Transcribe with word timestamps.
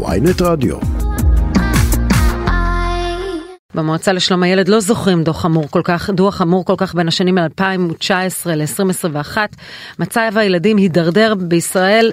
ויינט 0.00 0.42
רדיו. 0.42 0.76
במועצה 3.74 4.12
לשלום 4.12 4.42
הילד 4.42 4.68
לא 4.68 4.80
זוכרים 4.80 5.22
דוח 5.22 5.42
חמור 5.42 5.70
כל 5.70 5.80
כך, 5.84 6.10
דוח 6.10 6.34
חמור 6.36 6.64
כל 6.64 6.74
כך 6.76 6.94
בין 6.94 7.08
השנים 7.08 7.38
2019 7.38 8.54
ל-2021. 8.54 9.36
מצב 9.98 10.32
הילדים 10.36 10.76
הידרדר 10.76 11.34
בישראל 11.34 12.12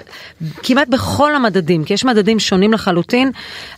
כמעט 0.62 0.88
בכל 0.88 1.34
המדדים, 1.34 1.84
כי 1.84 1.94
יש 1.94 2.04
מדדים 2.04 2.38
שונים 2.38 2.72
לחלוטין. 2.72 3.30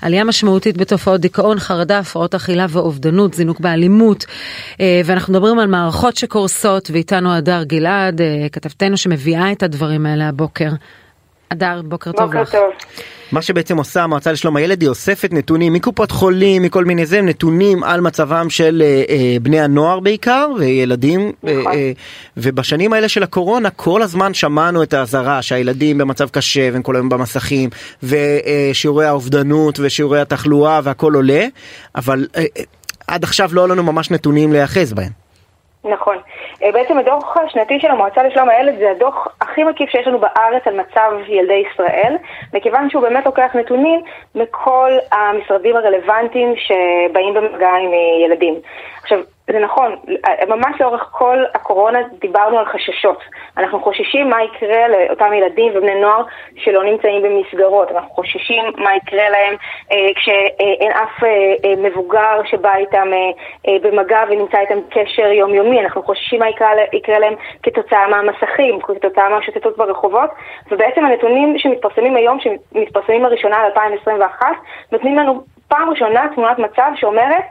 עלייה 0.02 0.24
משמעותית 0.24 0.76
בתופעות 0.76 1.20
דיכאון, 1.20 1.58
חרדה, 1.58 1.98
הפרעות 1.98 2.34
אכילה 2.34 2.66
ואובדנות, 2.68 3.34
זינוק 3.34 3.60
באלימות. 3.60 4.24
אה, 4.80 5.00
ואנחנו 5.04 5.32
מדברים 5.32 5.58
על 5.58 5.66
מערכות 5.66 6.16
שקורסות, 6.16 6.90
ואיתנו 6.92 7.32
הדר 7.34 7.62
גלעד, 7.62 8.20
אה, 8.20 8.46
כתבתנו 8.52 8.96
שמביאה 8.96 9.52
את 9.52 9.62
הדברים 9.62 10.06
האלה 10.06 10.28
הבוקר. 10.28 10.70
הדר, 11.50 11.80
בוקר 11.84 12.12
טוב 12.12 12.34
לך. 12.34 12.38
בוקר 12.38 12.50
טוב. 12.50 13.02
מה 13.32 13.42
שבעצם 13.42 13.76
עושה 13.76 14.02
המועצה 14.02 14.32
לשלום 14.32 14.56
הילד 14.56 14.82
היא 14.82 14.88
אוספת 14.88 15.32
נתונים 15.32 15.72
מקופות 15.72 16.10
חולים 16.10 16.62
מכל 16.62 16.84
מיני 16.84 17.06
זה 17.06 17.22
נתונים 17.22 17.84
על 17.84 18.00
מצבם 18.00 18.50
של 18.50 18.82
אה, 18.84 19.02
אה, 19.08 19.36
בני 19.42 19.60
הנוער 19.60 20.00
בעיקר 20.00 20.48
וילדים 20.58 21.32
נכון. 21.42 21.66
אה, 21.66 21.72
אה, 21.72 21.92
ובשנים 22.36 22.92
האלה 22.92 23.08
של 23.08 23.22
הקורונה 23.22 23.70
כל 23.70 24.02
הזמן 24.02 24.34
שמענו 24.34 24.82
את 24.82 24.94
האזהרה 24.94 25.42
שהילדים 25.42 25.98
במצב 25.98 26.28
קשה 26.28 26.68
והם 26.72 26.82
כל 26.82 26.96
היום 26.96 27.08
במסכים 27.08 27.70
ושיעורי 28.02 29.06
האובדנות 29.06 29.78
ושיעורי 29.82 30.20
התחלואה 30.20 30.80
והכל 30.82 31.14
עולה 31.14 31.46
אבל 31.96 32.26
אה, 32.36 32.44
אה, 32.58 32.62
עד 33.06 33.24
עכשיו 33.24 33.50
לא 33.52 33.60
היו 33.60 33.68
לנו 33.68 33.82
ממש 33.82 34.10
נתונים 34.10 34.52
להיאחז 34.52 34.92
בהם. 34.92 35.22
נכון. 35.84 36.16
אה, 36.62 36.72
בעצם 36.72 36.98
הדוח 36.98 37.36
השנתי 37.46 37.80
של 37.80 37.88
המועצה 37.88 38.22
לשלום 38.22 38.48
הילד 38.48 38.74
זה 38.78 38.90
הדוח 38.96 39.28
הכי 39.52 39.64
מקיף 39.64 39.90
שיש 39.90 40.06
לנו 40.06 40.18
בארץ 40.18 40.62
על 40.66 40.80
מצב 40.80 41.12
ילדי 41.28 41.62
ישראל, 41.72 42.16
מכיוון 42.54 42.90
שהוא 42.90 43.02
באמת 43.02 43.26
לוקח 43.26 43.50
נתונים 43.54 44.00
מכל 44.34 44.90
המשרדים 45.12 45.76
הרלוונטיים 45.76 46.54
שבאים 46.56 47.34
במגע 47.34 47.70
עם 47.70 47.90
ילדים. 48.24 48.54
עכשיו, 49.02 49.18
זה 49.52 49.58
נכון, 49.58 49.96
ממש 50.48 50.80
לאורך 50.80 51.08
כל 51.10 51.44
הקורונה 51.54 51.98
דיברנו 52.20 52.58
על 52.58 52.64
חששות. 52.64 53.18
אנחנו 53.56 53.80
חוששים 53.80 54.30
מה 54.30 54.42
יקרה 54.42 54.88
לאותם 54.88 55.32
ילדים 55.32 55.72
ובני 55.74 56.00
נוער 56.00 56.22
שלא 56.56 56.84
נמצאים 56.84 57.22
במסגרות. 57.22 57.90
אנחנו 57.90 58.10
חוששים 58.10 58.64
מה 58.76 58.96
יקרה 58.96 59.30
להם 59.30 59.54
אה, 59.92 60.08
כשאין 60.14 60.92
אף 60.92 61.24
אה, 61.24 61.28
אה, 61.64 61.74
מבוגר 61.76 62.40
שבא 62.44 62.76
איתם 62.76 63.08
אה, 63.12 63.18
אה, 63.68 63.78
במגע 63.82 64.20
ונמצא 64.28 64.58
איתם 64.58 64.78
קשר 64.90 65.26
יומיומי. 65.26 65.80
אנחנו 65.80 66.02
חוששים 66.02 66.40
מה 66.40 66.48
יקרה, 66.48 66.70
יקרה 66.92 67.18
להם 67.18 67.34
כתוצאה 67.62 68.08
מהמסכים, 68.08 68.80
כתוצאה 68.80 69.28
מהשוטטות 69.42 69.76
ברחובות. 69.76 70.30
ובעצם 70.70 71.04
הנתונים 71.04 71.58
שמתפרסמים 71.58 72.16
היום, 72.16 72.38
שמתפרסמים 72.40 73.22
לראשונה 73.22 73.56
על 73.56 73.64
2021, 73.64 74.46
נותנים 74.92 75.16
לנו 75.16 75.42
פעם 75.68 75.90
ראשונה 75.90 76.26
תמונת 76.34 76.58
מצב 76.58 76.90
שאומרת 76.96 77.44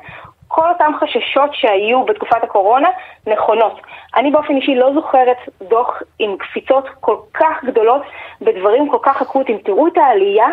כל 0.47 0.69
אותם 0.69 0.91
חששות 0.99 1.49
שהיו 1.53 2.05
בתקופת 2.05 2.43
הקורונה 2.43 2.89
נכונות. 3.27 3.81
אני 4.15 4.31
באופן 4.31 4.55
אישי 4.55 4.75
לא 4.75 4.93
זוכרת 4.93 5.37
דוח 5.61 6.01
עם 6.19 6.37
קפיצות 6.37 6.89
כל 6.99 7.15
כך 7.33 7.63
גדולות 7.63 8.01
בדברים 8.41 8.89
כל 8.89 8.97
כך 9.01 9.21
אקוטיים. 9.21 9.57
תראו 9.57 9.87
את 9.87 9.97
העלייה 9.97 10.47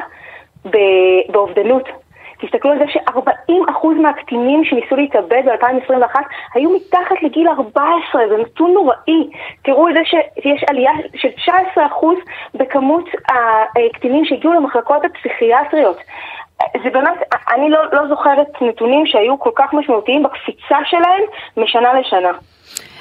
באובדנות. 1.29 1.89
תסתכלו 2.41 2.73
על 2.73 2.79
זה 2.79 2.85
ש-40% 2.89 3.87
מהקטינים 4.03 4.65
שניסו 4.65 4.97
להתאבד 4.97 5.43
ב-2021 5.47 6.17
היו 6.55 6.71
מתחת 6.71 7.23
לגיל 7.23 7.49
14, 7.49 8.29
זה 8.29 8.37
נתון 8.37 8.73
נוראי. 8.73 9.31
תראו 9.63 9.89
את 9.89 9.95
זה 9.95 10.01
שיש 10.43 10.65
עלייה 10.71 10.93
של 11.17 11.29
19% 11.77 11.81
בכמות 12.55 13.05
הקטינים 13.29 14.25
שהגיעו 14.25 14.53
למחלקות 14.53 15.05
הפסיכיאטריות. 15.05 15.99
זה 16.83 16.91
באמת, 16.91 17.19
אני 17.55 17.71
לא, 17.71 17.81
לא 17.93 18.09
זוכרת 18.09 18.63
נתונים 18.63 19.07
שהיו 19.07 19.39
כל 19.39 19.51
כך 19.55 19.75
משמעותיים 19.75 20.23
בקפיצה 20.23 20.77
שלהם 20.85 21.23
משנה 21.57 22.01
לשנה. 22.01 22.33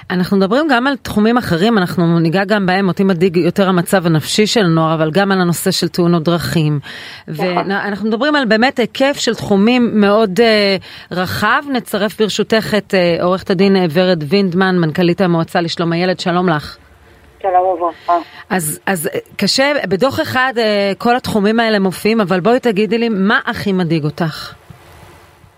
אנחנו 0.10 0.38
מדברים 0.38 0.68
גם 0.70 0.88
על 0.88 0.96
תחומים 0.96 1.38
אחרים, 1.38 1.78
אנחנו 1.78 2.20
ניגע 2.20 2.44
גם 2.46 2.66
בהם, 2.66 2.88
אותי 2.88 3.04
מדאיג 3.04 3.38
יותר 3.38 3.70
המצב 3.70 4.06
הנפשי 4.06 4.48
של 4.48 4.64
נוער, 4.64 4.94
אבל 4.94 5.12
גם 5.12 5.32
על 5.32 5.42
הנושא 5.42 5.72
של 5.72 5.88
תאונות 5.88 6.24
דרכים. 6.24 6.80
נכון. 7.28 7.46
ואנחנו 7.46 8.08
מדברים 8.08 8.36
על 8.36 8.46
באמת 8.46 8.80
היקף 8.80 9.16
של 9.18 9.36
תחומים 9.36 9.92
מאוד 9.94 10.40
uh, 10.40 11.14
רחב. 11.16 11.64
נצרף 11.72 12.22
ברשותך 12.22 12.74
את 12.78 12.94
uh, 12.94 13.24
עורכת 13.24 13.50
הדין 13.50 13.76
ורד 13.94 14.24
וינדמן, 14.28 14.78
מנכ"לית 14.78 15.22
המועצה 15.22 15.62
לשלום 15.62 15.92
הילד, 15.94 16.20
שלום 16.20 16.50
לך. 16.50 16.78
שלום 17.42 17.66
וברכה. 17.66 18.18
אז, 18.50 18.80
אז 18.86 19.10
קשה, 19.36 19.74
בדוח 19.90 20.20
אחד 20.20 20.54
אה, 20.58 20.92
כל 20.98 21.16
התחומים 21.16 21.60
האלה 21.60 21.80
מופיעים, 21.80 22.22
אבל 22.22 22.40
בואי 22.40 22.60
תגידי 22.60 22.98
לי, 22.98 23.10
מה 23.10 23.40
הכי 23.46 23.74
מדאיג 23.74 24.04
אותך? 24.04 24.54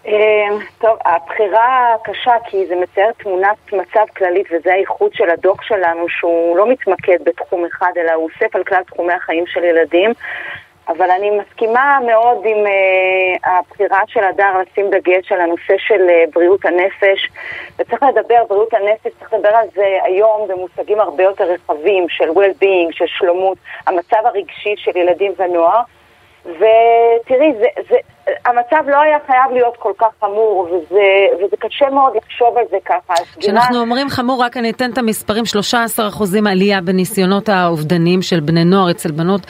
אה, 0.10 0.58
טוב, 0.78 0.98
הבחירה 1.06 1.96
קשה 2.04 2.34
כי 2.46 2.66
זה 2.66 2.76
מצייר 2.76 3.12
תמונת 3.18 3.74
מצב 3.74 4.06
כללית 4.18 4.48
וזה 4.52 4.74
הייחוד 4.74 5.14
של 5.14 5.30
הדוח 5.30 5.62
שלנו 5.62 6.10
שהוא 6.10 6.58
לא 6.58 6.68
מתמקד 6.68 7.18
בתחום 7.24 7.66
אחד 7.66 7.92
אלא 7.98 8.12
הוא 8.12 8.30
אוסף 8.30 8.56
על 8.56 8.64
כלל 8.64 8.84
תחומי 8.84 9.14
החיים 9.14 9.44
של 9.48 9.64
ילדים. 9.64 10.12
אבל 10.88 11.12
אני 11.12 11.30
מסכימה 11.30 12.00
מאוד 12.08 12.38
עם 12.46 12.66
uh, 12.66 13.50
הבחירה 13.50 14.00
של 14.08 14.24
הדר 14.24 14.54
לשים 14.62 14.90
דגש 14.90 15.32
על 15.32 15.42
הנושא 15.42 15.74
של 15.78 16.08
uh, 16.08 16.32
בריאות 16.34 16.66
הנפש. 16.66 17.30
וצריך 17.80 18.04
לדבר, 18.04 18.44
בריאות 18.50 18.74
הנפש, 18.74 19.12
צריך 19.20 19.34
לדבר 19.34 19.50
על 19.50 19.68
זה 19.76 19.98
היום 20.04 20.48
במושגים 20.48 21.00
הרבה 21.00 21.24
יותר 21.24 21.44
רחבים 21.44 22.10
של 22.10 22.30
well-being, 22.30 22.92
של 22.92 23.06
שלומות, 23.08 23.58
המצב 23.88 24.18
הרגשי 24.26 24.76
של 24.78 24.98
ילדים 24.98 25.32
ונוער. 25.38 25.82
ותראי, 26.46 27.54
זה, 27.60 27.68
זה, 27.90 27.98
המצב 28.46 28.90
לא 28.90 29.02
היה 29.02 29.18
חייב 29.28 29.52
להיות 29.54 29.74
כל 29.80 29.92
כך 29.98 30.08
חמור, 30.20 30.68
וזה, 30.72 31.46
וזה 31.46 31.56
קשה 31.60 31.90
מאוד 31.90 32.14
לחשוב 32.16 32.58
על 32.58 32.64
זה 32.72 32.78
ככה. 32.86 33.14
כשאנחנו 33.40 33.62
הסגירה... 33.62 33.82
אומרים 33.82 34.10
חמור, 34.10 34.44
רק 34.44 34.58
אני 34.58 34.70
אתן 34.70 34.92
את 34.92 34.98
המספרים, 34.98 35.44
13% 35.98 36.50
עלייה 36.50 36.82
בניסיונות 36.82 37.50
האובדנים 37.50 38.22
של 38.22 38.40
בני 38.40 38.64
נוער 38.64 38.92
אצל 38.92 39.12
בנות, 39.12 39.42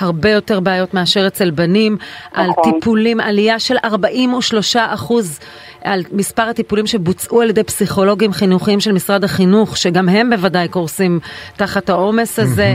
הרבה 0.00 0.30
יותר 0.30 0.60
בעיות 0.60 0.94
מאשר 0.94 1.26
אצל 1.26 1.50
בנים, 1.50 1.96
נכון. 2.32 2.44
על 2.44 2.50
טיפולים, 2.62 3.20
עלייה 3.20 3.58
של 3.58 3.76
43% 3.76 5.12
על 5.84 6.02
מספר 6.12 6.42
הטיפולים 6.42 6.86
שבוצעו 6.86 7.40
על 7.40 7.50
ידי 7.50 7.64
פסיכולוגים 7.64 8.32
חינוכיים 8.32 8.80
של 8.80 8.92
משרד 8.92 9.24
החינוך, 9.24 9.76
שגם 9.76 10.08
הם 10.08 10.30
בוודאי 10.30 10.68
קורסים 10.68 11.20
תחת 11.56 11.90
העומס 11.90 12.38
הזה. 12.38 12.74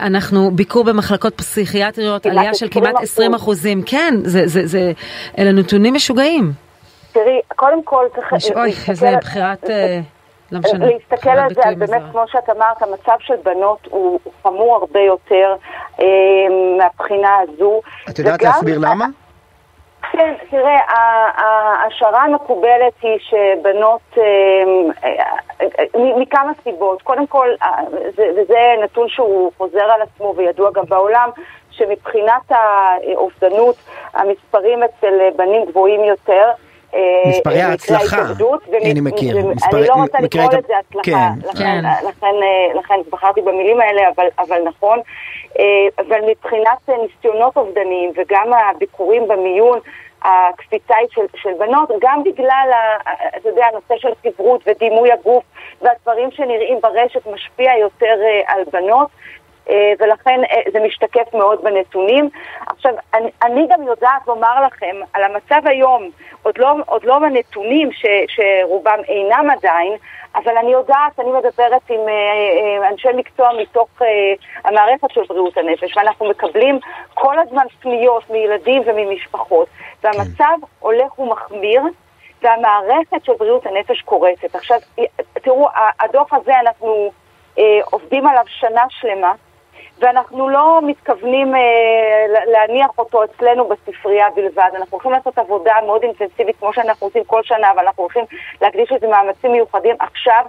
אנחנו, 0.00 0.50
ביקור 0.50 0.84
במחלקות 0.84 1.34
פסיכיאטריות, 1.34 2.26
עלייה 2.26 2.54
של 2.54 2.66
כמעט 2.70 2.94
20 3.02 3.34
אחוזים, 3.34 3.82
כן, 3.86 4.14
זה, 4.24 4.42
זה, 4.52 4.66
זה, 4.66 4.92
אלה 5.38 5.52
נתונים 5.52 5.94
משוגעים. 5.94 6.52
תראי, 7.12 7.40
קודם 7.56 7.82
כל 7.82 8.06
צריך... 8.14 8.32
אוי, 8.56 8.72
איזה 8.88 9.16
בחירת... 9.20 9.70
לא 10.52 10.58
משנה. 10.58 10.86
להסתכל 10.86 11.30
על 11.30 11.54
זה, 11.54 11.60
באמת, 11.78 12.02
כמו 12.12 12.24
שאת 12.28 12.50
אמרת, 12.50 12.82
המצב 12.82 13.16
של 13.20 13.34
בנות 13.42 13.88
הוא 13.90 14.20
חמור 14.42 14.76
הרבה 14.76 15.00
יותר 15.00 15.54
אה, 16.00 16.06
מהבחינה 16.78 17.36
הזו. 17.38 17.80
את 18.10 18.18
יודעת 18.18 18.42
להסביר 18.42 18.78
למה? 18.78 19.06
כן, 20.12 20.34
תראה, 20.50 20.78
ההשערה 21.36 22.22
המקובלת 22.22 22.92
היא 23.02 23.18
שבנות, 23.18 24.00
אה, 24.18 24.22
אה, 25.04 25.84
מכמה 26.18 26.52
סיבות. 26.64 27.02
קודם 27.02 27.26
כל, 27.26 27.48
וזה 28.16 28.58
נתון 28.84 29.08
שהוא 29.08 29.52
חוזר 29.58 29.84
על 29.84 30.02
עצמו 30.02 30.34
וידוע 30.36 30.70
גם 30.74 30.84
בעולם, 30.88 31.30
שמבחינת 31.72 32.50
האובדנות, 32.50 33.76
המספרים 34.14 34.82
אצל 34.82 35.14
בנים 35.36 35.64
גבוהים 35.64 36.04
יותר. 36.04 36.50
אה, 36.94 37.00
מספרי 37.26 37.60
ההצלחה, 37.60 38.22
אני 38.90 39.00
מכיר. 39.00 39.36
אני 39.38 39.86
לא 39.88 39.94
רוצה 39.94 40.18
לקרוא 40.20 40.44
לזה 40.44 40.74
הצלחה, 40.78 41.02
כן, 41.02 41.50
כן. 41.58 41.84
לכן 42.74 42.94
בחרתי 43.10 43.40
במילים 43.40 43.80
האלה, 43.80 44.02
אבל 44.38 44.58
נכון. 44.64 45.00
אבל 45.98 46.20
מבחינת 46.28 46.88
ניסיונות 46.88 47.56
אובדניים 47.56 48.12
וגם 48.16 48.50
הביקורים 48.52 49.28
במיון, 49.28 49.78
הקפיצה 50.24 50.96
היא 50.96 51.08
של, 51.10 51.20
של 51.36 51.50
בנות, 51.58 51.90
גם 52.00 52.22
בגלל, 52.24 52.70
אתה 53.36 53.48
יודע, 53.48 53.66
הנושא 53.66 53.94
של 53.96 54.08
חברות 54.22 54.60
ודימוי 54.66 55.12
הגוף 55.12 55.44
והדברים 55.82 56.30
שנראים 56.30 56.78
ברשת 56.82 57.26
משפיע 57.26 57.78
יותר 57.80 58.14
על 58.46 58.62
בנות. 58.72 59.08
ולכן 59.70 60.40
זה 60.72 60.80
משתקף 60.80 61.34
מאוד 61.34 61.64
בנתונים. 61.64 62.28
עכשיו, 62.66 62.92
אני, 63.14 63.30
אני 63.42 63.66
גם 63.70 63.82
יודעת 63.82 64.26
לומר 64.26 64.66
לכם 64.66 64.96
על 65.12 65.22
המצב 65.22 65.60
היום, 65.64 66.10
עוד 66.42 66.58
לא, 66.58 66.74
עוד 66.86 67.04
לא 67.04 67.18
בנתונים 67.18 67.92
ש, 67.92 68.06
שרובם 68.28 68.98
אינם 69.08 69.50
עדיין, 69.50 69.92
אבל 70.34 70.56
אני 70.56 70.72
יודעת, 70.72 71.20
אני 71.20 71.30
מדברת 71.30 71.90
עם 71.90 72.00
אנשי 72.90 73.08
מקצוע 73.16 73.48
מתוך 73.60 73.88
המערכת 74.64 75.10
של 75.10 75.20
בריאות 75.28 75.56
הנפש, 75.56 75.96
ואנחנו 75.96 76.28
מקבלים 76.28 76.78
כל 77.14 77.38
הזמן 77.38 77.64
פניות 77.80 78.30
מילדים 78.30 78.82
וממשפחות, 78.86 79.68
והמצב 80.02 80.56
כן. 80.60 80.66
הולך 80.80 81.18
ומחמיר. 81.18 81.82
והמערכת 82.42 83.24
של 83.24 83.32
בריאות 83.38 83.66
הנפש 83.66 84.00
קורסת. 84.00 84.54
עכשיו, 84.54 84.78
תראו, 85.32 85.68
הדוח 86.00 86.32
הזה, 86.32 86.60
אנחנו 86.60 87.12
אה, 87.58 87.80
עובדים 87.90 88.26
עליו 88.26 88.44
שנה 88.46 88.82
שלמה, 88.88 89.32
ואנחנו 89.98 90.48
לא 90.48 90.80
מתכוונים 90.82 91.54
אה, 91.54 91.60
להניח 92.46 92.90
אותו 92.98 93.24
אצלנו 93.24 93.68
בספרייה 93.68 94.26
בלבד. 94.36 94.70
אנחנו 94.76 94.88
הולכים 94.90 95.12
לעשות 95.12 95.38
עבודה 95.38 95.74
מאוד 95.86 96.02
אינטנסיבית, 96.02 96.56
כמו 96.58 96.72
שאנחנו 96.72 97.06
עושים 97.06 97.24
כל 97.24 97.40
שנה, 97.42 97.68
ואנחנו 97.76 98.02
הולכים 98.02 98.24
להקדיש 98.62 98.92
לזה 98.92 99.06
מאמצים 99.08 99.52
מיוחדים 99.52 99.96
עכשיו, 99.98 100.42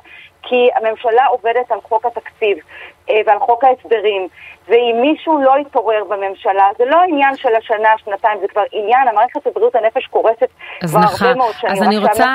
כי 0.44 0.70
הממשלה 0.76 1.26
עובדת 1.26 1.72
על 1.72 1.82
חוק 1.82 2.06
התקציב 2.06 2.58
אה, 3.10 3.22
ועל 3.26 3.40
חוק 3.40 3.64
ההסדרים, 3.64 4.28
ואם 4.68 4.98
מישהו 5.02 5.42
לא 5.42 5.54
יתעורר 5.62 6.04
בממשלה, 6.04 6.70
זה 6.78 6.86
לא 6.86 7.02
עניין 7.08 7.36
של 7.36 7.56
השנה, 7.56 7.90
שנתיים, 7.98 8.40
זה 8.42 8.48
כבר 8.48 8.64
עניין, 8.72 9.08
המערכת 9.08 9.46
לבריאות 9.48 9.76
הנפש 9.76 10.06
קורסת 10.08 10.50
כבר 10.82 11.00
הרבה 11.00 11.36
מאוד 11.36 11.54
שנים. 11.54 11.74
אז 11.74 11.82
אני 11.82 11.98
רוצה... 11.98 12.26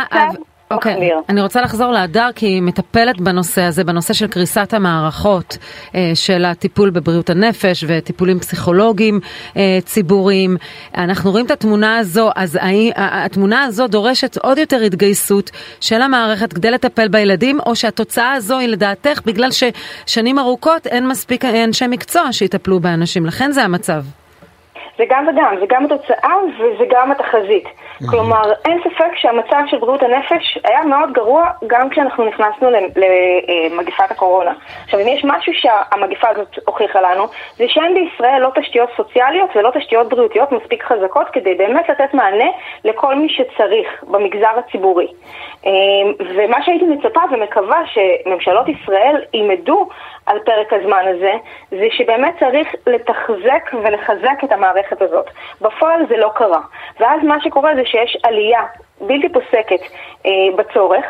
אוקיי, 0.70 1.10
okay. 1.10 1.14
אני 1.28 1.40
רוצה 1.40 1.62
לחזור 1.62 1.92
להדר 1.92 2.28
כי 2.34 2.46
היא 2.46 2.62
מטפלת 2.62 3.20
בנושא 3.20 3.62
הזה, 3.62 3.84
בנושא 3.84 4.14
של 4.14 4.26
קריסת 4.26 4.74
המערכות 4.74 5.58
אה, 5.94 6.10
של 6.14 6.44
הטיפול 6.44 6.90
בבריאות 6.90 7.30
הנפש 7.30 7.84
וטיפולים 7.88 8.40
פסיכולוגיים 8.40 9.20
אה, 9.56 9.78
ציבוריים. 9.84 10.56
אנחנו 10.94 11.30
רואים 11.30 11.46
את 11.46 11.50
התמונה 11.50 11.98
הזו, 11.98 12.30
אז 12.36 12.58
התמונה 12.96 13.64
הזו 13.64 13.86
דורשת 13.86 14.36
עוד 14.36 14.58
יותר 14.58 14.80
התגייסות 14.80 15.50
של 15.80 16.02
המערכת 16.02 16.52
כדי 16.52 16.70
לטפל 16.70 17.08
בילדים, 17.08 17.60
או 17.66 17.76
שהתוצאה 17.76 18.32
הזו 18.32 18.58
היא 18.58 18.68
לדעתך 18.68 19.20
בגלל 19.26 19.50
ששנים 19.50 20.38
ארוכות 20.38 20.86
אין 20.86 21.08
מספיק 21.08 21.44
אנשי 21.44 21.86
מקצוע 21.86 22.32
שיטפלו 22.32 22.80
באנשים, 22.80 23.26
לכן 23.26 23.52
זה 23.52 23.64
המצב. 23.64 24.02
זה 24.98 25.04
גם 25.08 25.28
וגם, 25.28 25.56
זה 25.60 25.66
גם 25.68 25.84
התוצאה 25.84 26.36
וזה 26.58 26.84
גם 26.90 27.10
התחזית. 27.10 27.68
כלומר, 28.10 28.52
אין 28.64 28.80
ספק 28.80 29.16
שהמצב 29.16 29.62
של 29.66 29.78
בריאות 29.78 30.02
הנפש 30.02 30.58
היה 30.64 30.84
מאוד 30.84 31.12
גרוע 31.12 31.50
גם 31.66 31.90
כשאנחנו 31.90 32.24
נכנסנו 32.24 32.70
למגפת 32.70 34.10
הקורונה. 34.10 34.52
עכשיו, 34.84 35.00
אם 35.00 35.08
יש 35.08 35.24
משהו 35.24 35.52
שהמגפה 35.54 36.28
הזאת 36.28 36.58
הוכיחה 36.66 37.00
לנו, 37.00 37.24
זה 37.56 37.64
שאין 37.68 37.94
בישראל 37.94 38.42
לא 38.42 38.50
תשתיות 38.54 38.90
סוציאליות 38.96 39.56
ולא 39.56 39.70
תשתיות 39.70 40.08
בריאותיות 40.08 40.52
מספיק 40.52 40.84
חזקות 40.84 41.26
כדי 41.32 41.54
באמת 41.54 41.88
לתת 41.88 42.14
מענה 42.14 42.50
לכל 42.84 43.14
מי 43.14 43.28
שצריך 43.28 44.04
במגזר 44.04 44.58
הציבורי. 44.58 45.06
אמ, 45.66 46.12
ומה 46.34 46.62
שהייתי 46.64 46.84
מצפה 46.84 47.20
ומקווה 47.30 47.82
שממשלות 47.86 48.66
ישראל 48.68 49.24
ילמדו 49.34 49.88
על 50.26 50.38
פרק 50.38 50.72
הזמן 50.72 51.04
הזה, 51.06 51.32
זה 51.70 51.86
שבאמת 51.90 52.34
צריך 52.40 52.74
לתחזק 52.86 53.70
ולחזק 53.84 54.44
את 54.44 54.52
המערכת 54.52 54.88
הזאת. 55.00 55.26
בפועל 55.61 56.06
זה 56.08 56.17
לא 56.17 56.31
קרה. 56.35 56.61
ואז 57.00 57.20
מה 57.23 57.40
שקורה 57.40 57.75
זה 57.75 57.82
שיש 57.85 58.17
עלייה 58.23 58.62
בלתי 59.00 59.29
פוסקת 59.29 59.81
אה, 60.26 60.31
בצורך, 60.56 61.05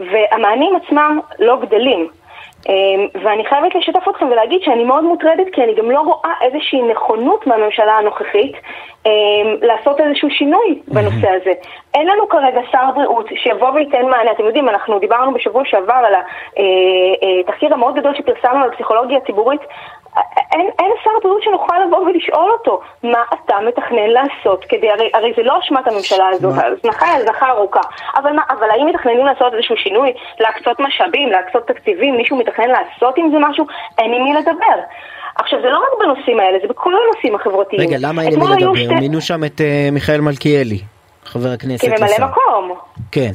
והמענים 0.00 0.76
עצמם 0.76 1.20
לא 1.38 1.56
גדלים. 1.60 2.08
אמ, 2.68 3.06
ואני 3.22 3.44
חייבת 3.44 3.74
לשתף 3.74 4.08
אתכם 4.08 4.26
ולהגיד 4.26 4.60
שאני 4.62 4.84
מאוד 4.84 5.04
מוטרדת 5.04 5.46
כי 5.52 5.62
אני 5.62 5.74
גם 5.74 5.90
לא 5.90 6.00
רואה 6.00 6.32
איזושהי 6.42 6.82
נכונות 6.82 7.46
מהממשלה 7.46 7.92
הנוכחית 7.92 8.52
אמ, 9.06 9.10
לעשות 9.62 10.00
איזשהו 10.00 10.30
שינוי 10.30 10.82
בנושא 10.88 11.28
הזה. 11.30 11.52
אין 11.94 12.06
לנו 12.06 12.28
כרגע 12.28 12.60
שר 12.72 12.90
בריאות 12.94 13.26
שיבוא 13.36 13.70
וייתן 13.70 14.06
מענה. 14.06 14.30
אתם 14.30 14.44
יודעים, 14.44 14.68
אנחנו 14.68 14.98
דיברנו 14.98 15.32
בשבוע 15.32 15.62
שעבר 15.64 16.02
על 16.06 16.14
התחקיר 17.40 17.68
אה, 17.68 17.72
אה, 17.72 17.78
המאוד 17.78 17.94
גדול 17.94 18.14
שפרסמנו 18.14 18.64
על 18.64 18.70
פסיכולוגיה 18.70 19.20
ציבורית. 19.20 19.60
אין, 20.52 20.70
אין 20.78 20.92
שר 21.04 21.10
בריאות 21.22 21.42
שנוכל 21.42 21.78
לבוא 21.86 21.98
ולשאול 21.98 22.50
אותו 22.50 22.80
מה 23.02 23.22
אתה 23.34 23.56
מתכנן 23.68 24.10
לעשות 24.10 24.64
כדי, 24.68 24.90
הרי, 24.90 25.10
הרי 25.14 25.32
זה 25.36 25.42
לא 25.42 25.58
אשמת 25.58 25.86
הממשלה 25.86 26.28
הזאת, 26.28 26.54
הזנחה 26.54 27.06
היא 27.06 27.16
הזנחה 27.16 27.50
ארוכה, 27.50 27.80
אבל, 28.16 28.32
מה, 28.32 28.42
אבל 28.48 28.70
האם 28.70 28.86
מתכננים 28.86 29.26
לעשות 29.26 29.54
איזשהו 29.54 29.76
שינוי, 29.76 30.12
להקצות 30.40 30.80
משאבים, 30.80 31.28
להקצות 31.28 31.66
תקציבים, 31.66 32.16
מישהו 32.16 32.36
מתכנן 32.36 32.68
לעשות 32.68 33.18
עם 33.18 33.30
זה 33.32 33.36
משהו? 33.40 33.64
אין 33.98 34.12
עם 34.12 34.22
מי 34.24 34.34
לדבר. 34.34 34.76
עכשיו, 35.36 35.58
זה 35.62 35.68
לא 35.70 35.78
רק 35.78 36.00
בנושאים 36.00 36.40
האלה, 36.40 36.58
זה 36.62 36.68
בכל 36.68 36.92
הנושאים 36.94 37.34
החברתיים. 37.34 37.82
רגע, 37.82 37.96
למה 38.00 38.22
אין 38.22 38.32
עם 38.32 38.40
מי 38.40 38.46
לדבר? 38.56 38.74
שתי... 38.74 38.94
מינו 38.94 39.20
שם 39.20 39.44
את 39.44 39.60
uh, 39.60 39.92
מיכאל 39.92 40.20
מלכיאלי, 40.20 40.78
חבר 41.24 41.48
הכנסת. 41.48 41.88
כממלא 41.88 42.28
מקום. 42.30 42.74
כן. 43.12 43.30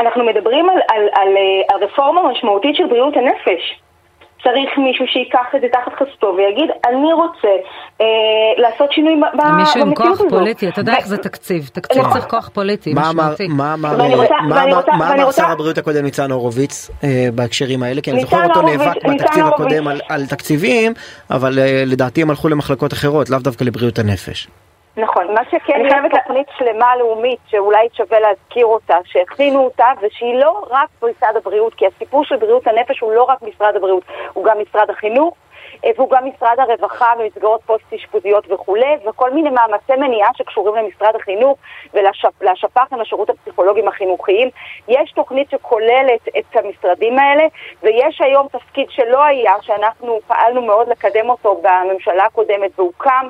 אנחנו 0.00 0.24
מדברים 0.24 0.70
על, 0.70 0.76
על, 0.76 1.02
על, 1.12 1.28
על, 1.28 1.36
על 1.68 1.84
רפורמה 1.84 2.32
משמעותית 2.32 2.76
של 2.76 2.86
בריאות 2.86 3.14
הנפש. 3.16 3.80
צריך 4.42 4.78
מישהו 4.78 5.06
שייקח 5.06 5.46
את 5.56 5.60
זה 5.60 5.66
תחת 5.72 5.92
חסותו 5.98 6.34
ויגיד, 6.36 6.70
אני 6.88 7.12
רוצה 7.12 7.48
אה, 8.00 8.06
לעשות 8.56 8.92
שינוי 8.92 9.14
במציאות 9.14 9.44
הזאת. 9.44 9.56
מישהו 9.56 9.80
עם 9.80 9.94
כוח 9.94 10.20
פוליטי, 10.28 10.68
אתה 10.68 10.80
יודע 10.80 10.96
איך 10.96 11.06
זה 11.06 11.18
תקציב, 11.18 11.70
תקציב 11.72 12.02
צריך 12.12 12.26
כוח 12.26 12.48
פוליטי, 12.48 12.94
משמעותי. 12.94 13.48
מה 13.48 13.74
אמר 13.74 15.30
שר 15.32 15.46
הבריאות 15.46 15.78
הקודם 15.78 16.04
ניצן 16.04 16.30
הורוביץ 16.30 16.90
אה, 17.04 17.28
בהקשרים 17.34 17.82
האלה? 17.82 18.00
כי 18.00 18.10
אני 18.10 18.20
זוכר 18.20 18.44
אותו 18.44 18.62
נאבק 18.62 19.04
בתקציב 19.04 19.46
הקודם 19.46 19.88
על 20.08 20.26
תקציבים, 20.26 20.92
אבל 21.30 21.58
אה, 21.58 21.82
לדעתי 21.86 22.22
הם 22.22 22.30
הלכו 22.30 22.48
למחלקות 22.48 22.92
אחרות, 22.92 23.30
לאו 23.30 23.38
דווקא 23.38 23.64
לבריאות 23.64 23.98
הנפש. 23.98 24.48
נכון, 24.96 25.34
מה 25.34 25.40
שכן, 25.50 25.82
יש 25.86 25.92
תוכנית 26.10 26.46
שלמה 26.58 26.96
לאומית 26.96 27.38
שאולי 27.46 27.88
שווה 27.92 28.20
להזכיר 28.20 28.66
אותה, 28.66 28.96
שהכינו 29.04 29.64
אותה 29.64 29.86
ושהיא 30.00 30.34
לא 30.34 30.66
רק 30.70 30.88
במשרד 31.02 31.36
הבריאות, 31.36 31.74
כי 31.74 31.86
הסיפור 31.86 32.24
של 32.24 32.36
בריאות 32.36 32.66
הנפש 32.66 33.00
הוא 33.00 33.12
לא 33.12 33.22
רק 33.22 33.42
משרד 33.42 33.76
הבריאות, 33.76 34.04
הוא 34.32 34.44
גם 34.44 34.56
משרד 34.60 34.90
החינוך, 34.90 35.34
אה, 35.84 35.90
והוא 35.96 36.10
גם 36.10 36.24
משרד 36.28 36.56
הרווחה 36.58 37.12
במסגרות 37.18 37.60
פוסט-אשפוזיות 37.66 38.52
וכולי, 38.52 38.96
וכל 39.08 39.30
מיני 39.30 39.50
מאמצי 39.50 39.92
מניעה 39.92 40.30
שקשורים 40.34 40.84
למשרד 40.84 41.16
החינוך 41.16 41.58
ולשפ"חים, 41.94 43.00
לשירות 43.00 43.30
הפסיכולוגים 43.30 43.88
החינוכיים. 43.88 44.50
יש 44.88 45.12
תוכנית 45.12 45.50
שכוללת 45.50 46.28
את 46.38 46.56
המשרדים 46.56 47.18
האלה, 47.18 47.44
ויש 47.82 48.20
היום 48.20 48.48
תפקיד 48.52 48.86
שלא 48.90 49.24
היה, 49.24 49.54
שאנחנו 49.62 50.20
פעלנו 50.26 50.62
מאוד 50.62 50.88
לקדם 50.88 51.30
אותו 51.30 51.62
בממשלה 51.62 52.24
הקודמת, 52.24 52.70
והוקם 52.78 53.28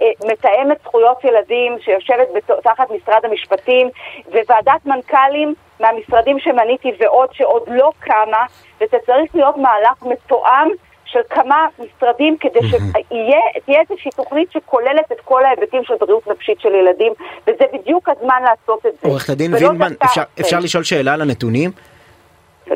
מתאמת 0.00 0.78
זכויות 0.82 1.24
ילדים 1.24 1.76
שיושבת 1.80 2.28
תחת 2.62 2.90
משרד 2.90 3.24
המשפטים 3.24 3.90
וועדת 4.28 4.86
מנכ"לים 4.86 5.54
מהמשרדים 5.80 6.38
שמניתי 6.40 6.92
ועוד 7.00 7.28
שעוד 7.32 7.62
לא 7.66 7.92
קמה 8.00 8.46
וזה 8.80 8.96
צריך 9.06 9.34
להיות 9.34 9.56
מהלך 9.56 10.02
מתואם 10.02 10.68
של 11.04 11.20
כמה 11.30 11.66
משרדים 11.78 12.36
כדי 12.40 12.60
שתהיה 12.68 13.80
איזושהי 13.80 14.10
תוכנית 14.16 14.52
שכוללת 14.52 15.12
את 15.12 15.20
כל 15.24 15.44
ההיבטים 15.44 15.84
של 15.84 15.94
בריאות 16.00 16.28
נפשית 16.28 16.60
של 16.60 16.74
ילדים 16.74 17.12
וזה 17.46 17.64
בדיוק 17.72 18.08
הזמן 18.08 18.42
לעשות 18.44 18.86
את 18.86 18.92
זה. 19.02 19.08
עורכת 19.08 19.28
הדין 19.28 19.54
וינמן, 19.54 19.92
אפשר, 20.04 20.22
אפשר 20.40 20.58
לשאול 20.58 20.84
שאלה 20.84 21.14
על 21.14 21.20
הנתונים? 21.22 21.70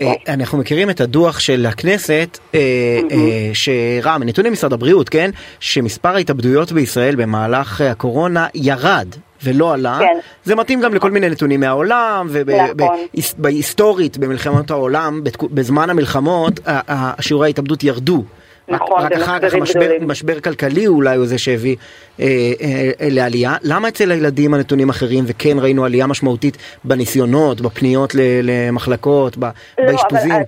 אה, 0.03 0.35
אנחנו 0.35 0.59
מכירים 0.59 0.91
את 0.91 1.01
הדוח 1.01 1.39
של 1.39 1.67
הכנסת 1.67 2.39
אה, 2.55 2.61
אה, 3.11 3.51
שהראה 3.53 4.19
מנתוני 4.19 4.51
משרד 4.51 4.73
הבריאות, 4.73 5.09
כן? 5.09 5.31
שמספר 5.61 6.09
ההתאבדויות 6.09 6.73
בישראל 6.73 7.15
במהלך 7.15 7.81
הקורונה 7.81 8.47
ירד. 8.55 9.09
ולא 9.45 9.75
עלה, 9.75 9.99
כן. 9.99 10.19
זה 10.45 10.55
מתאים 10.55 10.81
גם 10.81 10.95
לכל 10.95 11.11
מיני 11.11 11.29
נתונים 11.29 11.61
מהעולם 11.61 12.29
ובהיסטורית 12.31 14.17
נכון. 14.17 14.29
במלחמות 14.29 14.71
העולם, 14.71 15.21
בזמן 15.43 15.91
המלחמות 15.91 16.61
שיעורי 17.21 17.49
ההתאבדות 17.49 17.85
ירדו. 17.85 18.25
נכון, 18.69 19.01
רק 19.01 19.13
אחר 19.13 19.39
כך 19.39 19.55
המשבר, 19.55 19.91
משבר 20.01 20.41
כלכלי 20.41 20.87
אולי 20.87 21.17
הוא 21.17 21.27
זה 21.27 21.39
שהביא 21.39 21.77
אה, 22.21 22.25
אה, 22.25 22.91
אה, 23.01 23.09
לעלייה. 23.11 23.53
למה 23.63 23.89
אצל 23.89 24.11
הילדים 24.11 24.55
הנתונים 24.55 24.89
אחרים 24.89 25.25
וכן 25.27 25.57
ראינו 25.59 25.85
עלייה 25.85 26.07
משמעותית 26.07 26.57
בניסיונות, 26.85 27.61
בפניות 27.61 28.13
למחלקות, 28.43 29.37
לא, 29.37 29.49
באשפוזים? 29.79 30.33
אבל, 30.33 30.43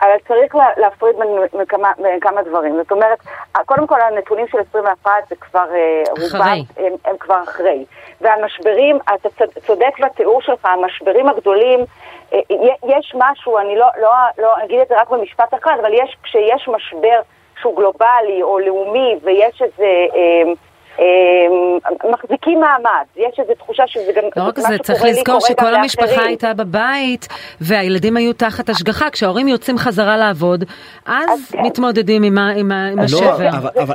אבל 0.00 0.16
צריך 0.28 0.54
להפריד 0.76 1.16
בין 1.52 1.64
כמה, 1.68 1.88
בין 2.02 2.20
כמה 2.20 2.42
דברים. 2.42 2.76
זאת 2.76 2.92
אומרת, 2.92 3.18
קודם 3.66 3.86
כל 3.86 4.00
הנתונים 4.00 4.46
של 4.48 4.58
21 4.70 5.10
זה 5.28 5.36
כבר 5.36 5.66
אה, 5.74 6.02
רובם, 6.10 6.58
הם, 6.76 6.92
הם 7.04 7.16
כבר 7.20 7.42
אחרי. 7.44 7.84
והמשברים, 8.20 8.98
אתה 9.14 9.28
צודק 9.66 9.92
בתיאור 10.00 10.42
שלך, 10.42 10.64
המשברים 10.64 11.28
הגדולים, 11.28 11.80
אה, 12.32 12.38
יש 12.98 13.14
משהו, 13.14 13.58
אני 13.58 13.76
לא, 13.76 13.86
לא, 14.02 14.10
לא 14.38 14.64
אגיד 14.64 14.80
את 14.80 14.88
זה 14.88 15.00
רק 15.00 15.10
במשפט 15.10 15.54
אחד, 15.54 15.76
אבל 15.80 15.92
יש, 15.92 16.16
כשיש 16.22 16.68
משבר 16.68 17.20
שהוא 17.64 17.76
גלובלי 17.76 18.42
או 18.42 18.58
לאומי 18.58 19.14
ויש 19.22 19.62
איזה... 19.62 19.86
אה, 21.00 21.04
מחזיקים 22.10 22.60
מעמד, 22.60 23.04
יש 23.16 23.40
איזו 23.40 23.54
תחושה 23.54 23.82
שזה 23.86 24.12
גם... 24.16 24.22
לא 24.36 24.42
רק 24.42 24.58
זה, 24.58 24.78
צריך 24.78 25.04
לזכור 25.04 25.40
שכל 25.40 25.74
המשפחה 25.74 26.22
הייתה 26.22 26.54
בבית 26.54 27.28
והילדים 27.60 28.16
היו 28.16 28.32
תחת 28.32 28.68
השגחה, 28.68 29.10
כשההורים 29.10 29.48
יוצאים 29.48 29.78
חזרה 29.78 30.16
לעבוד, 30.16 30.64
אז 31.06 31.50
כן. 31.52 31.62
מתמודדים 31.62 32.22
עם 32.22 32.38
לא, 32.98 33.02
השבר. 33.04 33.48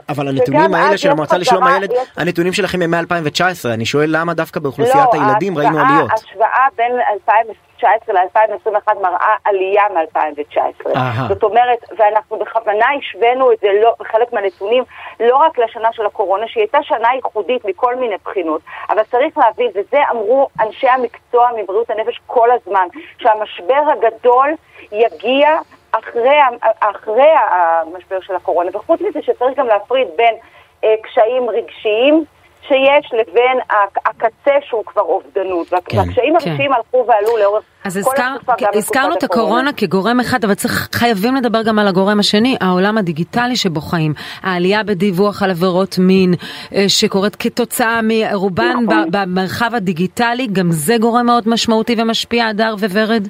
אבל 0.10 0.28
הנתונים 0.28 0.74
האלה 0.74 0.98
של 0.98 1.12
המועצה 1.12 1.38
לשלום 1.38 1.64
הילד, 1.64 1.90
הנתונים 2.18 2.54
שלכם 2.54 2.82
הם 2.82 2.92
מ-2019, 2.92 3.42
אני 3.74 3.86
שואל 3.86 4.10
למה 4.12 4.34
דווקא 4.34 4.60
באוכלוסיית 4.60 5.14
לא, 5.14 5.20
הילדים 5.22 5.58
ראינו 5.58 5.80
עליות. 5.80 6.12
השוואה 6.14 6.68
בין 6.78 6.92
2019 7.14 8.16
ל-2021 8.16 8.94
מראה 9.02 9.36
עלייה 9.46 9.84
מ-2019. 9.94 11.00
זאת 11.28 11.44
אומרת, 11.44 11.80
ואנחנו 11.98 12.40
בכוונה 12.40 12.86
השווינו 13.00 13.52
את 13.52 13.58
זה 13.62 13.68
לא, 13.84 13.94
בחלק 14.00 14.34
מהנתונים, 14.34 14.84
לא 15.20 15.38
רק 15.38 15.60
לשנה 15.60 15.94
של 15.94 16.06
הקורונה, 16.06 16.48
שהיא 16.48 16.62
הייתה 16.62 16.84
שנה 16.84 17.08
ייחודית 17.16 17.66
מכל 17.66 17.96
מיני 17.96 18.16
בחינות, 18.24 18.62
אבל 18.90 19.04
צריך 19.04 19.38
להבין, 19.38 19.72
וזה 19.76 19.98
אמרו 20.12 20.48
אנשי 20.60 20.88
המקצוע 20.88 21.50
מבריאות 21.58 21.90
הנפש 21.90 22.20
כל 22.28 22.50
הזמן, 22.52 22.88
שהמשבר 23.18 23.82
הגדול 23.92 24.50
יגיע 24.92 25.60
אחרי, 25.92 26.38
אחרי 26.80 27.32
המשבר 27.52 28.20
של 28.22 28.36
הקורונה. 28.36 28.70
וחוץ 28.74 29.02
מזה 29.02 29.22
שצריך 29.22 29.58
גם 29.58 29.68
להפריד 29.68 30.08
בין 30.16 30.36
אה, 30.84 30.96
קשיים 31.04 31.50
רגשיים, 31.50 32.26
שיש 32.68 33.12
לבין 33.14 33.60
הקצה 34.06 34.52
שהוא 34.62 34.86
כבר 34.86 35.02
אובדנות. 35.02 35.70
כן, 35.70 35.98
והקשיים 35.98 36.36
כן. 36.40 36.50
הרגשיים 36.50 36.74
הלכו 36.74 37.06
ועלו 37.08 37.38
לאורך 37.38 37.64
אז 37.84 38.04
כל 38.04 38.12
הזכר, 38.12 38.36
התקופה, 38.36 38.54
גם 38.62 38.70
הזכרנו 38.74 39.14
את 39.14 39.24
הקורונה 39.24 39.74
כגורם 39.74 40.20
אחד, 40.20 40.44
אבל 40.44 40.54
צריך, 40.54 40.90
חייבים 40.94 41.36
לדבר 41.36 41.64
גם 41.64 41.80
על 41.80 41.88
הגורם 41.88 42.20
השני, 42.20 42.58
העולם 42.62 42.98
הדיגיטלי 42.98 43.56
שבו 43.56 43.82
חיים. 43.82 44.14
העלייה 44.44 44.84
בדיווח 44.84 45.44
על 45.44 45.50
עבירות 45.50 45.96
מין 46.00 46.34
אה, 46.76 46.86
שקורית 46.88 47.36
כתוצאה 47.36 48.00
מרובן 48.04 48.74
נכון. 48.84 49.12
במרחב 49.12 49.76
הדיגיטלי, 49.76 50.48
גם 50.52 50.72
זה 50.72 50.96
גורם 51.02 51.26
מאוד 51.26 51.44
משמעותי 51.50 51.96
ומשפיע, 51.98 52.48
הדר 52.48 52.76
וורד? 52.80 53.28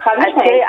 חד 0.00 0.16
משמעית. 0.18 0.62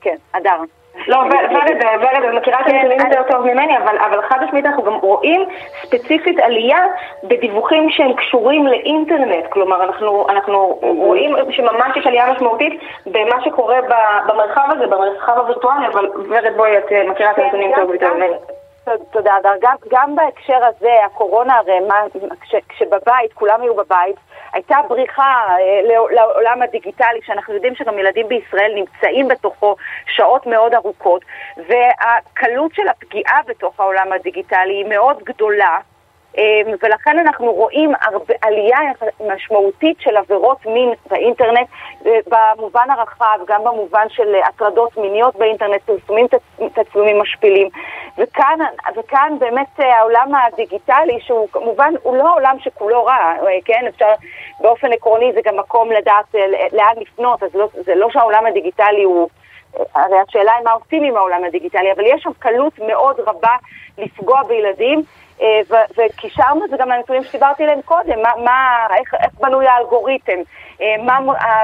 כן, 0.00 0.16
הדר. 0.34 0.79
לא, 1.08 1.16
ורד, 1.16 1.68
ורד, 2.00 2.24
את 2.24 2.34
מכירה 2.34 2.60
את 2.60 2.66
הנתונים 2.66 2.98
יותר 3.00 3.22
טוב 3.30 3.46
ממני, 3.46 3.78
אבל 3.78 4.22
חד 4.22 4.44
משמעית 4.44 4.66
אנחנו 4.66 4.82
גם 4.82 4.94
רואים 4.94 5.44
ספציפית 5.82 6.38
עלייה 6.38 6.82
בדיווחים 7.24 7.90
שהם 7.90 8.12
קשורים 8.12 8.66
לאינטרנט. 8.66 9.46
כלומר, 9.48 9.84
אנחנו 10.28 10.78
רואים 10.80 11.36
שממש 11.50 11.96
יש 11.96 12.06
עלייה 12.06 12.32
משמעותית 12.32 12.80
במה 13.06 13.44
שקורה 13.44 13.78
במרחב 14.26 14.68
הזה, 14.76 14.86
במרחב 14.86 15.38
הווירטואלי, 15.38 15.86
אבל 15.86 16.10
ורד, 16.28 16.56
בואי, 16.56 16.78
את 16.78 16.92
מכירה 17.10 17.30
את 17.30 17.36
כן, 17.36 17.42
הנתונים 17.42 17.72
טוב 17.76 17.92
יותר 17.92 18.14
ממני. 18.14 18.59
תודה, 18.84 19.34
גם, 19.60 19.76
גם 19.90 20.16
בהקשר 20.16 20.64
הזה, 20.64 20.92
הקורונה 21.06 21.56
הרי, 21.56 21.80
מה, 21.80 22.02
כש, 22.40 22.54
כשבבית, 22.68 23.32
כולם 23.34 23.62
היו 23.62 23.74
בבית, 23.74 24.16
הייתה 24.52 24.76
בריחה 24.88 25.46
אה, 25.50 25.80
לעולם 26.10 26.62
הדיגיטלי, 26.62 27.20
שאנחנו 27.22 27.54
יודעים 27.54 27.74
שגם 27.74 27.98
ילדים 27.98 28.28
בישראל 28.28 28.72
נמצאים 28.74 29.28
בתוכו 29.28 29.76
שעות 30.06 30.46
מאוד 30.46 30.74
ארוכות, 30.74 31.24
והקלות 31.56 32.74
של 32.74 32.88
הפגיעה 32.88 33.40
בתוך 33.46 33.80
העולם 33.80 34.12
הדיגיטלי 34.12 34.74
היא 34.74 34.86
מאוד 34.88 35.22
גדולה. 35.24 35.78
אמ, 36.38 36.74
ולכן 36.82 37.18
אנחנו 37.18 37.52
רואים 37.52 37.92
הרבה, 38.00 38.34
עלייה 38.42 38.78
משמעותית 39.20 39.96
של 40.00 40.16
עבירות 40.16 40.66
מין 40.66 40.92
באינטרנט 41.10 41.68
אה, 42.06 42.18
במובן 42.26 42.90
הרחב, 42.90 43.38
גם 43.46 43.64
במובן 43.64 44.06
של 44.08 44.34
הטרדות 44.48 44.96
מיניות 44.96 45.36
באינטרנט, 45.36 45.82
פרסומים 45.82 46.26
תצלומים 46.74 47.18
משפילים. 47.18 47.68
וכאן, 48.18 48.58
וכאן 48.96 49.36
באמת 49.38 49.80
אה, 49.80 49.98
העולם 49.98 50.32
הדיגיטלי, 50.34 51.18
שהוא 51.20 51.48
כמובן, 51.52 51.94
הוא 52.02 52.16
לא 52.16 52.34
עולם 52.34 52.56
שכולו 52.60 53.04
רע, 53.04 53.34
אה, 53.46 53.58
כן? 53.64 53.86
אפשר, 53.88 54.12
באופן 54.60 54.92
עקרוני 54.92 55.32
זה 55.32 55.40
גם 55.44 55.56
מקום 55.56 55.92
לדעת 55.92 56.34
לאן 56.72 56.94
לפנות, 56.96 57.42
אז 57.42 57.54
לא, 57.54 57.68
זה 57.72 57.94
לא 57.94 58.10
שהעולם 58.10 58.46
הדיגיטלי 58.46 59.02
הוא... 59.02 59.28
הרי 59.94 60.18
השאלה 60.28 60.52
היא 60.52 60.64
מה 60.64 60.72
עושים 60.72 61.04
עם 61.04 61.16
העולם 61.16 61.44
הדיגיטלי, 61.44 61.92
אבל 61.92 62.06
יש 62.06 62.22
שם 62.22 62.30
קלות 62.38 62.78
מאוד 62.78 63.20
רבה 63.20 63.56
לפגוע 63.98 64.42
בילדים. 64.42 65.02
אה, 65.40 65.60
וקישרנו 65.96 66.64
את 66.64 66.70
זה 66.70 66.76
גם 66.76 66.88
לנתונים 66.88 67.24
שדיברתי 67.24 67.62
עליהם 67.62 67.82
קודם, 67.82 68.22
מה, 68.22 68.30
מה, 68.44 68.86
איך, 68.96 69.14
איך 69.14 69.32
בנוי 69.40 69.68
האלגוריתם, 69.68 70.38
אה, 70.80 70.94
מה, 71.02 71.18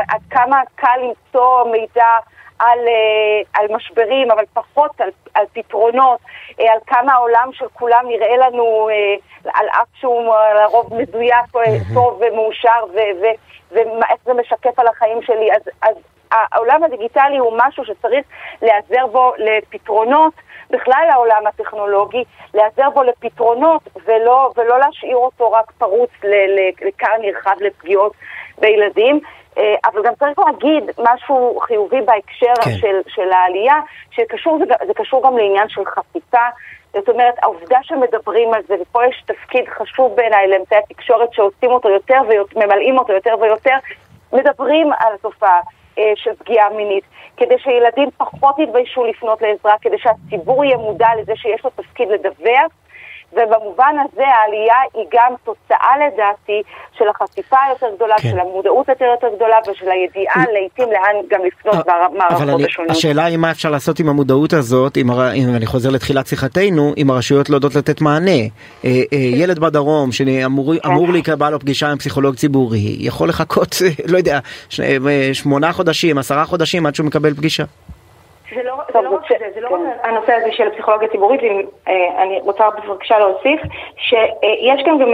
עד 0.08 0.20
כמה 0.30 0.60
קל 0.74 0.98
למצוא 1.02 1.64
מידע 1.64 2.16
על, 2.58 2.78
אה, 2.78 3.60
על 3.60 3.66
משברים, 3.76 4.30
אבל 4.30 4.44
פחות 4.52 5.00
על, 5.00 5.10
על 5.34 5.44
פתרונות, 5.52 6.20
על 6.58 6.78
כמה 6.86 7.12
העולם 7.12 7.50
של 7.52 7.66
כולם 7.72 8.04
נראה 8.08 8.36
לנו, 8.36 8.88
על 9.54 9.66
אף 9.68 9.88
שהוא 9.94 10.34
לרוב 10.54 10.94
מזויף, 10.94 11.52
טוב 11.94 12.20
ומאושר, 12.20 12.84
ואיך 13.70 14.20
זה 14.24 14.34
משקף 14.34 14.78
על 14.78 14.86
החיים 14.86 15.22
שלי. 15.22 15.52
אז, 15.52 15.62
אז 15.82 15.96
העולם 16.30 16.84
הדיגיטלי 16.84 17.38
הוא 17.38 17.52
משהו 17.56 17.84
שצריך 17.84 18.24
להיעזר 18.62 19.06
בו 19.06 19.32
לפתרונות. 19.38 20.32
בכלל 20.70 21.06
העולם 21.12 21.46
הטכנולוגי, 21.46 22.24
להיעזר 22.54 22.90
בו 22.90 23.02
לפתרונות 23.02 23.82
ולא, 24.06 24.50
ולא 24.56 24.78
להשאיר 24.78 25.16
אותו 25.16 25.52
רק 25.52 25.70
פרוץ 25.70 26.10
לכר 26.82 27.12
נרחב 27.20 27.56
לפגיעות 27.60 28.12
בילדים. 28.58 29.20
אה, 29.58 29.74
אבל 29.84 30.02
גם 30.02 30.14
צריך 30.14 30.38
להגיד 30.38 30.84
משהו 30.98 31.58
חיובי 31.60 32.00
בהקשר 32.00 32.54
כן. 32.64 32.70
של, 32.70 33.00
של 33.08 33.32
העלייה, 33.32 33.80
שקשור, 34.10 34.58
זה, 34.58 34.74
זה 34.86 34.94
קשור 34.94 35.22
גם 35.26 35.36
לעניין 35.36 35.68
של 35.68 35.84
חשיפה. 35.84 36.46
זאת 36.92 37.08
אומרת, 37.08 37.34
העובדה 37.42 37.78
שמדברים 37.82 38.54
על 38.54 38.62
זה, 38.68 38.74
ופה 38.80 39.06
יש 39.06 39.22
תפקיד 39.26 39.68
חשוב 39.68 40.16
בעיניי 40.16 40.48
לאמצעי 40.48 40.78
התקשורת 40.78 41.32
שעושים 41.32 41.70
אותו 41.70 41.88
יותר 41.88 42.20
וממלאים 42.28 42.98
אותו 42.98 43.12
יותר 43.12 43.34
ויותר, 43.40 43.76
מדברים 44.32 44.92
על 44.98 45.14
התופעה. 45.14 45.60
אה, 45.98 46.12
של 46.16 46.30
פגיעה 46.38 46.70
מינית, 46.70 47.04
כדי 47.36 47.58
שילדים 47.58 48.08
פחות 48.16 48.58
יתביישו 48.58 49.04
לפנות 49.04 49.42
לעזרה, 49.42 49.74
כדי 49.80 49.98
שהציבור 49.98 50.64
יהיה 50.64 50.76
מודע 50.76 51.08
לזה 51.20 51.32
שיש 51.36 51.64
לו 51.64 51.70
תפקיד 51.70 52.08
לדווח 52.08 52.72
ובמובן 53.36 53.94
הזה 54.04 54.22
העלייה 54.26 54.76
היא 54.94 55.06
גם 55.12 55.34
תוצאה 55.44 55.92
לדעתי 56.06 56.62
של 56.98 57.04
החשיפה 57.08 57.56
היותר 57.66 57.86
גדולה, 57.96 58.14
כן. 58.18 58.30
של 58.30 58.38
המודעות 58.38 58.88
היותר 58.88 59.04
יותר 59.04 59.36
גדולה 59.36 59.56
ושל 59.70 59.90
הידיעה 59.90 60.44
לעיתים 60.52 60.88
לאן 60.92 61.14
גם 61.30 61.40
לפנות 61.44 61.88
אה, 61.88 62.08
במערכות 62.08 62.64
השונות. 62.68 62.90
השאלה 62.90 63.24
היא 63.24 63.36
מה 63.36 63.50
אפשר 63.50 63.70
לעשות 63.70 63.98
עם 63.98 64.08
המודעות 64.08 64.52
הזאת, 64.52 64.96
אם, 64.96 65.10
אם 65.10 65.54
אני 65.56 65.66
חוזר 65.66 65.90
לתחילת 65.90 66.26
שיחתנו, 66.26 66.92
אם 66.96 67.10
הרשויות 67.10 67.50
לא 67.50 67.54
יודעות 67.54 67.74
לתת 67.74 68.00
מענה. 68.00 68.30
אה, 68.30 68.90
אה, 69.12 69.18
ילד 69.18 69.58
בדרום 69.58 70.12
שאמור 70.12 71.06
כן. 71.06 71.12
להיקבע 71.12 71.50
לו 71.50 71.60
פגישה 71.60 71.90
עם 71.90 71.98
פסיכולוג 71.98 72.34
ציבורי, 72.34 72.96
יכול 72.98 73.28
לחכות, 73.28 73.74
לא 74.12 74.16
יודע, 74.18 74.38
שמונה 75.32 75.72
חודשים, 75.72 76.18
עשרה 76.18 76.44
חודשים 76.44 76.86
עד 76.86 76.94
שהוא 76.94 77.06
מקבל 77.06 77.34
פגישה. 77.34 77.64
זה 78.54 78.62
לא, 78.62 78.74
זה 78.92 79.00
לא 79.00 79.14
רק 79.14 79.20
זה, 79.28 79.46
זה 79.54 79.60
לא 79.60 79.68
רק 79.68 79.80
כן. 79.80 80.08
הנושא 80.08 80.32
הזה 80.32 80.52
של 80.52 80.66
הפסיכולוגיה 80.66 81.08
הציבורית, 81.08 81.40
ואני 81.42 82.40
רוצה 82.42 82.64
בבקשה 82.70 83.18
להוסיף, 83.18 83.60
שיש 83.96 84.82
כאן 84.84 84.98
גם 84.98 85.08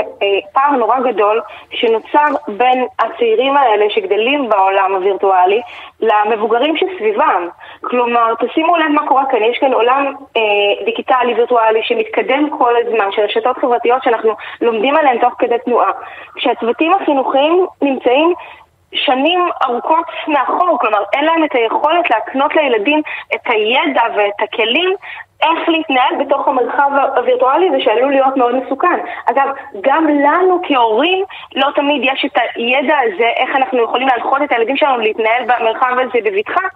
פער 0.53 0.71
נורא 0.71 1.01
גדול 1.01 1.41
שנוצר 1.71 2.29
בין 2.49 2.87
הצעירים 2.99 3.57
האלה 3.57 3.85
שגדלים 3.91 4.49
בעולם 4.49 4.95
הווירטואלי 4.95 5.61
למבוגרים 6.01 6.77
שסביבם. 6.77 7.49
כלומר, 7.81 8.35
תשימו 8.41 8.77
לב 8.77 8.89
מה 8.89 9.07
קורה 9.09 9.25
כאן, 9.31 9.43
יש 9.43 9.59
כאן 9.59 9.73
עולם 9.73 10.15
אה, 10.37 10.85
דיגיטלי 10.85 11.35
וירטואלי 11.35 11.81
שמתקדם 11.83 12.59
כל 12.59 12.75
הזמן, 12.77 13.13
של 13.13 13.23
רשתות 13.23 13.59
חברתיות 13.59 14.03
שאנחנו 14.03 14.33
לומדים 14.61 14.97
עליהן 14.97 15.19
תוך 15.19 15.35
כדי 15.39 15.59
תנועה. 15.65 15.91
כשהצוותים 16.37 16.95
החינוכיים 16.95 17.67
נמצאים 17.83 18.35
שנים 18.95 19.41
ארוכות 19.69 20.05
מאחור, 20.29 20.79
כלומר 20.81 21.03
אין 21.13 21.25
להם 21.25 21.45
את 21.45 21.55
היכולת 21.55 22.11
להקנות 22.11 22.57
לילדים 22.57 23.03
את 23.35 23.41
הידע 23.45 24.03
ואת 24.17 24.41
הכלים 24.43 24.95
איך 25.43 25.69
להתנהל 25.69 26.25
בתוך 26.25 26.49
המרחב 26.49 26.91
הווירטואלי 27.17 27.69
הזה 27.69 27.81
שעלול 27.81 28.13
להיות 28.13 28.37
מאוד 28.37 28.55
מסוכן. 28.55 28.99
אגב, 29.31 29.49
גם 29.81 30.07
לנו 30.07 30.61
כהורים 30.69 31.25
לא 31.57 31.69
תמיד 31.75 32.03
יש 32.05 32.25
את 32.25 32.39
הידע 32.55 32.97
הזה, 32.99 33.29
איך 33.37 33.57
אנחנו 33.57 33.83
יכולים 33.83 34.09
להנחות 34.09 34.43
את 34.43 34.53
הילדים 34.53 34.77
שלנו 34.77 34.99
להתנהל 34.99 35.43
במרחב 35.45 35.97
הזה 35.99 36.19
בבטחה, 36.25 36.67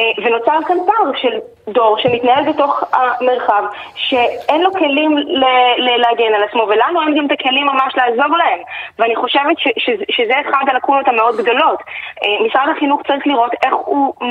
אה, 0.00 0.04
ונוצר 0.24 0.58
כאן 0.68 0.76
פער 0.86 1.10
של 1.14 1.38
דור 1.68 1.98
שמתנהל 1.98 2.52
בתוך 2.52 2.84
המרחב, 2.92 3.64
שאין 3.94 4.62
לו 4.62 4.72
כלים 4.72 5.16
להגן 5.76 6.34
על 6.34 6.42
עצמו, 6.42 6.62
ולנו 6.62 7.02
אין 7.02 7.18
גם 7.18 7.26
את 7.26 7.32
הכלים 7.32 7.66
ממש 7.66 7.94
לעזור 7.96 8.36
להם. 8.36 8.58
ואני 8.98 9.16
חושבת 9.16 9.58
ש- 9.58 9.68
ש- 9.78 10.16
שזה 10.16 10.34
אחד 10.40 10.64
הלקונות 10.68 11.08
המאוד 11.08 11.36
גדולות. 11.36 11.82
אה, 12.22 12.46
משרד 12.46 12.68
החינוך 12.76 13.02
צריך 13.06 13.26
לראות 13.26 13.50
איך 13.64 13.74
הוא 13.74 14.14
אה, 14.22 14.26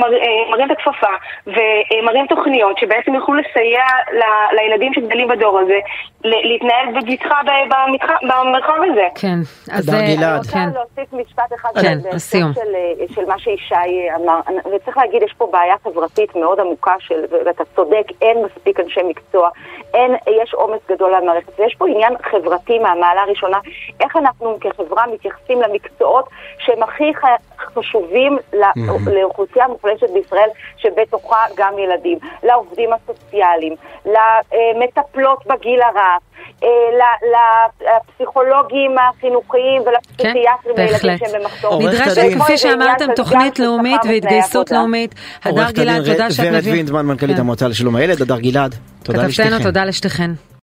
מרים 0.50 0.66
את 0.66 0.70
הכפפה 0.70 1.12
ומרים 1.46 2.26
תוכניות 2.26 2.78
שבעצם 2.78 3.14
יוכלו 3.14 3.34
לסייע 3.34 3.83
לילדים 4.52 4.94
שגדלים 4.94 5.28
בדור 5.28 5.58
הזה 5.58 5.78
להתנהל 6.24 7.00
בבטחה 7.00 7.40
במרחב 8.22 8.74
הזה. 8.92 9.06
כן, 9.14 9.38
אז 9.72 9.88
אני 9.88 10.16
רוצה 10.36 10.52
כן. 10.52 10.68
להוסיף 10.74 11.12
משפט 11.12 11.52
אחד 11.54 11.70
כן, 11.80 11.98
לסיום. 12.12 12.52
של, 12.52 13.14
של 13.14 13.24
מה 13.24 13.38
שישי 13.38 14.08
אמר, 14.16 14.40
וצריך 14.76 14.96
להגיד, 14.96 15.22
יש 15.22 15.34
פה 15.38 15.48
בעיה 15.52 15.74
חברתית 15.84 16.36
מאוד 16.36 16.60
עמוקה 16.60 16.94
של 16.98 17.24
ואתה 17.46 17.64
צודק, 17.76 18.06
אין 18.22 18.36
מספיק 18.44 18.80
אנשי 18.80 19.00
מקצוע, 19.08 19.50
אין, 19.94 20.14
יש 20.44 20.54
עומס 20.54 20.80
גדול 20.88 21.14
על 21.14 21.22
המערכת, 21.22 21.60
ויש 21.60 21.74
פה 21.78 21.88
עניין 21.88 22.14
חברתי 22.30 22.78
מהמעלה 22.78 23.22
הראשונה, 23.22 23.58
איך 24.00 24.16
אנחנו 24.16 24.58
כחברה 24.60 25.04
מתייחסים 25.12 25.62
למקצועות 25.62 26.28
שהם 26.58 26.82
הכי 26.82 27.12
חשובים 27.58 28.38
לאוכלוסייה 29.06 29.68
מוחלשת 29.68 30.10
בישראל, 30.10 30.48
שבתוכה 30.76 31.44
גם 31.56 31.78
ילדים, 31.78 32.18
לעובדים 32.42 32.90
הסוציאליים, 32.92 33.74
למטפלות 34.04 35.46
בגיל 35.46 35.82
הרך. 35.82 36.22
אה, 36.62 36.68
לפסיכולוגים 37.80 38.90
החינוכיים 38.98 39.82
ולפסיכיאטרים 39.82 40.76
לילדים 40.76 41.18
שהם 41.18 41.40
במחסור. 41.40 41.82
נדרשת, 41.82 42.40
כפי 42.40 42.58
שאמרתם, 42.58 43.06
תוכנית 43.16 43.58
לאומית 43.58 44.00
והתגייסות 44.08 44.70
לאומית. 44.70 45.14
הדר 45.44 45.70
גלעד, 45.70 46.04
תודה 46.04 46.30
שאת 46.30 46.40
מביאה. 46.46 46.52
ורד 46.54 46.66
וינדמן, 46.66 47.06
מנכ"לית 47.06 47.36
כן. 47.36 47.40
המועצה 47.40 47.68
לשלום 47.68 47.96
הילד, 47.96 48.22
הדר 48.22 48.38
גלעד, 48.38 48.74
תודה 49.02 49.26
לשתיכן. 49.26 49.50
לשתיכן. 49.84 50.30